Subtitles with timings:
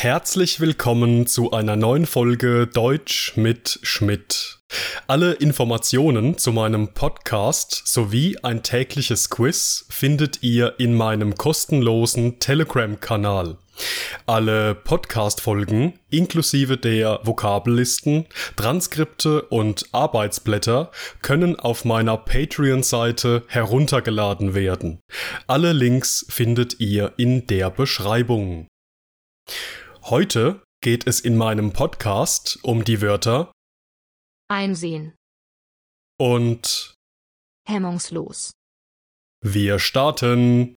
[0.00, 4.60] Herzlich willkommen zu einer neuen Folge Deutsch mit Schmidt.
[5.08, 13.58] Alle Informationen zu meinem Podcast sowie ein tägliches Quiz findet ihr in meinem kostenlosen Telegram-Kanal.
[14.24, 20.92] Alle Podcast-Folgen inklusive der Vokabellisten, Transkripte und Arbeitsblätter
[21.22, 25.00] können auf meiner Patreon-Seite heruntergeladen werden.
[25.48, 28.68] Alle Links findet ihr in der Beschreibung.
[30.10, 33.52] Heute geht es in meinem Podcast um die Wörter
[34.50, 35.14] Einsehen.
[36.18, 36.94] und
[37.68, 38.52] Hemmungslos.
[39.42, 40.76] wir starten.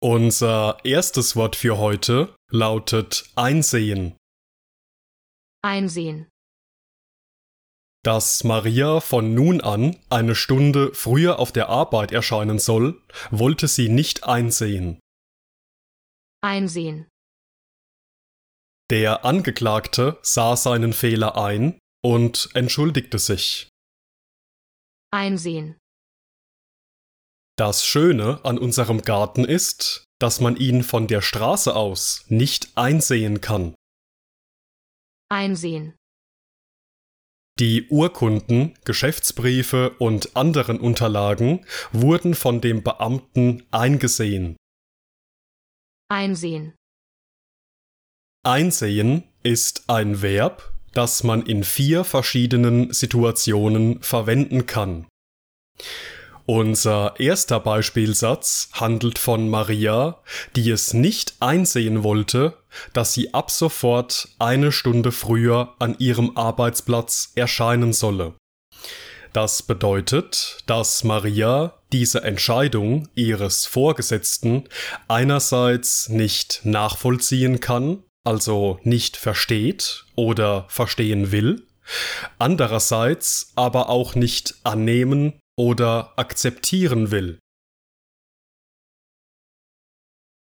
[0.00, 4.16] Unser erstes Wort für heute lautet einsehen.
[5.64, 6.28] Einsehen.
[8.04, 13.88] Dass Maria von nun an eine Stunde früher auf der Arbeit erscheinen soll, wollte sie
[13.88, 15.00] nicht einsehen.
[16.42, 17.08] Einsehen.
[18.90, 23.70] Der Angeklagte sah seinen Fehler ein und entschuldigte sich.
[25.10, 25.78] Einsehen.
[27.56, 33.40] Das Schöne an unserem Garten ist, dass man ihn von der Straße aus nicht einsehen
[33.40, 33.74] kann.
[35.34, 35.96] Einsehen.
[37.58, 44.56] Die Urkunden, Geschäftsbriefe und anderen Unterlagen wurden von dem Beamten eingesehen.
[46.08, 46.74] Einsehen.
[48.44, 55.08] Einsehen ist ein Verb, das man in vier verschiedenen Situationen verwenden kann.
[56.46, 60.18] Unser erster Beispielsatz handelt von Maria,
[60.56, 62.58] die es nicht einsehen wollte,
[62.92, 68.34] dass sie ab sofort eine Stunde früher an ihrem Arbeitsplatz erscheinen solle.
[69.32, 74.68] Das bedeutet, dass Maria diese Entscheidung ihres Vorgesetzten
[75.08, 81.66] einerseits nicht nachvollziehen kann, also nicht versteht oder verstehen will,
[82.38, 87.38] andererseits aber auch nicht annehmen oder akzeptieren will.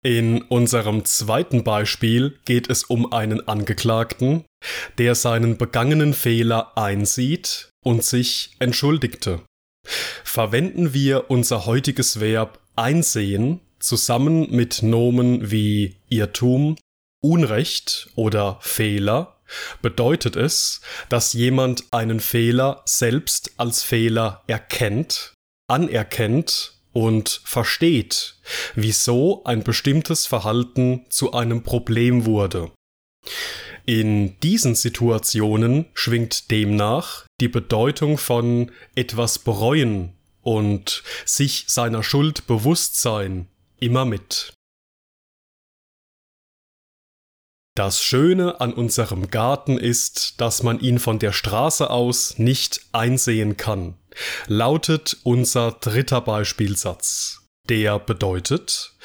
[0.01, 4.45] In unserem zweiten Beispiel geht es um einen Angeklagten,
[4.97, 9.41] der seinen begangenen Fehler einsieht und sich entschuldigte.
[10.23, 16.77] Verwenden wir unser heutiges Verb einsehen zusammen mit Nomen wie Irrtum,
[17.21, 19.38] Unrecht oder Fehler,
[19.81, 25.33] bedeutet es, dass jemand einen Fehler selbst als Fehler erkennt,
[25.67, 28.35] anerkennt und versteht,
[28.75, 32.71] wieso ein bestimmtes Verhalten zu einem Problem wurde.
[33.85, 43.01] In diesen Situationen schwingt demnach die Bedeutung von etwas bereuen und sich seiner Schuld bewusst
[43.01, 43.47] sein
[43.79, 44.53] immer mit.
[47.79, 53.55] Das Schöne an unserem Garten ist, dass man ihn von der Straße aus nicht einsehen
[53.55, 53.95] kann,
[54.47, 57.39] lautet unser dritter Beispielsatz.
[57.69, 58.95] Der bedeutet,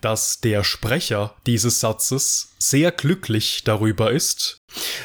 [0.00, 4.56] dass der Sprecher dieses Satzes sehr glücklich darüber ist,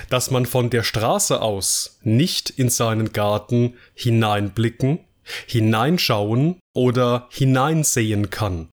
[0.10, 5.02] dass man von der Straße aus nicht in seinen Garten hineinblicken,
[5.46, 8.70] hineinschauen oder hineinsehen kann.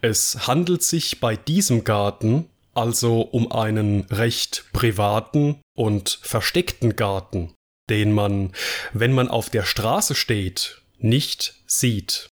[0.00, 7.52] Es handelt sich bei diesem Garten also um einen recht privaten und versteckten Garten,
[7.90, 8.52] den man,
[8.92, 12.28] wenn man auf der Straße steht, nicht sieht.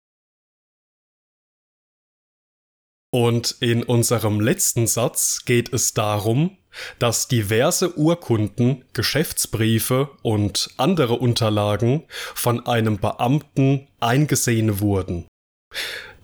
[3.11, 6.57] Und in unserem letzten Satz geht es darum,
[6.99, 15.25] dass diverse Urkunden, Geschäftsbriefe und andere Unterlagen von einem Beamten eingesehen wurden.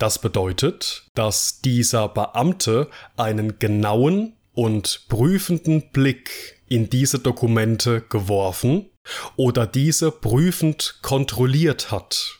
[0.01, 8.89] Das bedeutet, dass dieser Beamte einen genauen und prüfenden Blick in diese Dokumente geworfen
[9.36, 12.39] oder diese prüfend kontrolliert hat.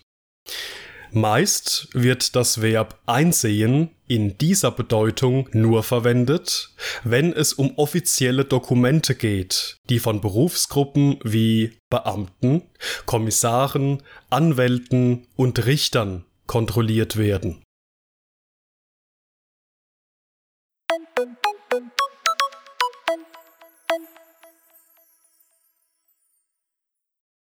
[1.11, 6.73] Meist wird das Verb einsehen in dieser Bedeutung nur verwendet,
[7.03, 12.63] wenn es um offizielle Dokumente geht, die von Berufsgruppen wie Beamten,
[13.05, 17.63] Kommissaren, Anwälten und Richtern kontrolliert werden.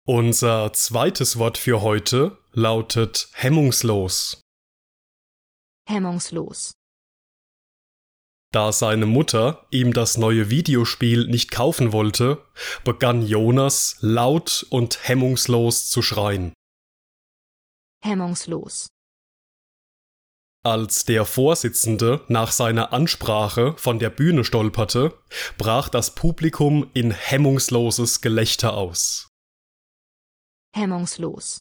[0.07, 4.41] Unser zweites Wort für heute lautet hemmungslos.
[5.89, 6.71] Hemmungslos.
[8.53, 12.47] Da seine Mutter ihm das neue Videospiel nicht kaufen wollte,
[12.85, 16.53] begann Jonas laut und hemmungslos zu schreien.
[18.05, 18.87] Hemmungslos.
[20.63, 25.19] Als der Vorsitzende nach seiner Ansprache von der Bühne stolperte,
[25.57, 29.31] brach das Publikum in hemmungsloses Gelächter aus.
[30.77, 31.61] Hemmungslos.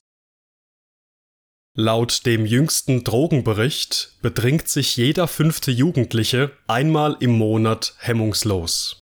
[1.77, 8.99] Laut dem jüngsten Drogenbericht bedringt sich jeder fünfte Jugendliche einmal im Monat hemmungslos.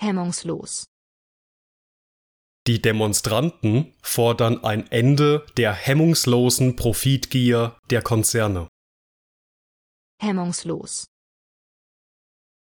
[0.00, 0.84] Hemmungslos.
[2.66, 8.68] Die Demonstranten fordern ein Ende der hemmungslosen Profitgier der Konzerne.
[10.22, 11.04] Hemmungslos.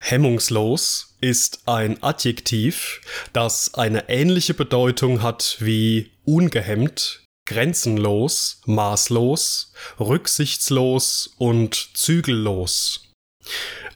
[0.02, 3.00] Hemmungslos ist ein Adjektiv,
[3.32, 13.10] das eine ähnliche Bedeutung hat wie ungehemmt, grenzenlos, maßlos, rücksichtslos und zügellos.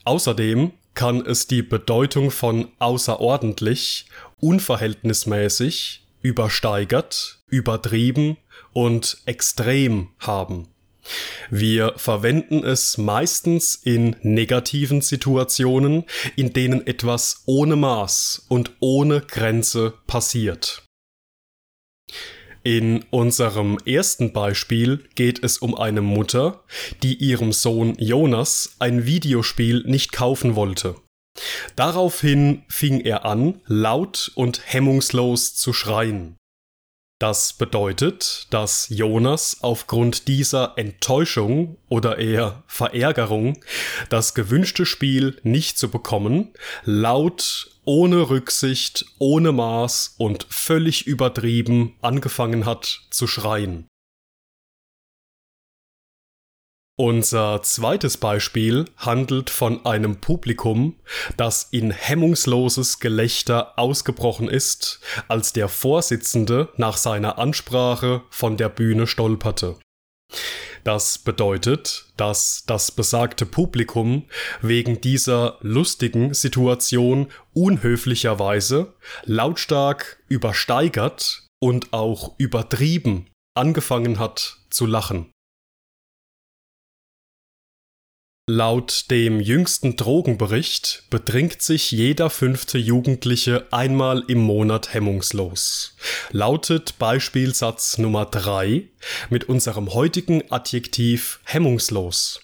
[0.05, 4.05] Außerdem kann es die Bedeutung von außerordentlich,
[4.39, 8.37] unverhältnismäßig, übersteigert, übertrieben
[8.71, 10.67] und extrem haben.
[11.49, 16.05] Wir verwenden es meistens in negativen Situationen,
[16.35, 20.83] in denen etwas ohne Maß und ohne Grenze passiert.
[22.63, 26.63] In unserem ersten Beispiel geht es um eine Mutter,
[27.01, 30.95] die ihrem Sohn Jonas ein Videospiel nicht kaufen wollte.
[31.75, 36.37] Daraufhin fing er an, laut und hemmungslos zu schreien.
[37.19, 43.63] Das bedeutet, dass Jonas aufgrund dieser Enttäuschung oder eher Verärgerung,
[44.09, 52.65] das gewünschte Spiel nicht zu bekommen, laut, ohne Rücksicht, ohne Maß und völlig übertrieben angefangen
[52.65, 53.87] hat zu schreien.
[57.05, 60.95] Unser zweites Beispiel handelt von einem Publikum,
[61.35, 69.05] das in hemmungsloses Gelächter ausgebrochen ist, als der Vorsitzende nach seiner Ansprache von der Bühne
[69.05, 69.75] stolperte.
[70.85, 74.23] Das bedeutet, dass das besagte Publikum
[74.61, 78.93] wegen dieser lustigen Situation unhöflicherweise
[79.25, 85.32] lautstark übersteigert und auch übertrieben angefangen hat zu lachen.
[88.49, 95.95] Laut dem jüngsten Drogenbericht betrinkt sich jeder fünfte Jugendliche einmal im Monat hemmungslos.
[96.31, 98.89] Lautet Beispielsatz Nummer drei
[99.29, 102.41] mit unserem heutigen Adjektiv hemmungslos.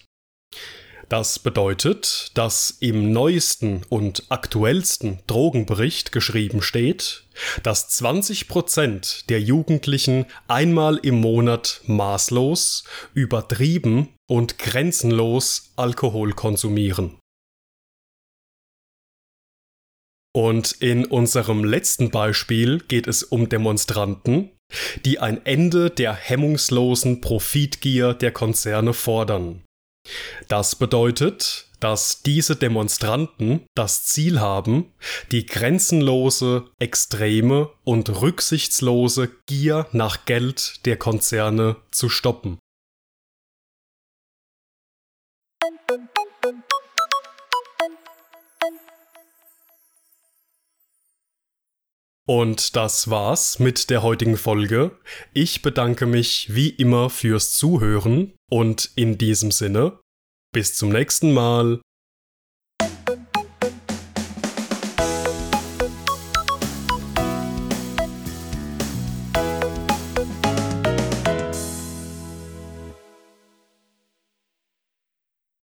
[1.10, 7.24] Das bedeutet, dass im neuesten und aktuellsten Drogenbericht geschrieben steht,
[7.64, 17.18] dass 20 Prozent der Jugendlichen einmal im Monat maßlos, übertrieben und grenzenlos Alkohol konsumieren.
[20.32, 24.52] Und in unserem letzten Beispiel geht es um Demonstranten,
[25.04, 29.64] die ein Ende der hemmungslosen Profitgier der Konzerne fordern.
[30.48, 34.92] Das bedeutet, dass diese Demonstranten das Ziel haben,
[35.32, 42.58] die grenzenlose, extreme und rücksichtslose Gier nach Geld der Konzerne zu stoppen.
[52.30, 54.92] Und das war's mit der heutigen Folge.
[55.34, 59.98] Ich bedanke mich wie immer fürs Zuhören und in diesem Sinne,
[60.52, 61.80] bis zum nächsten Mal.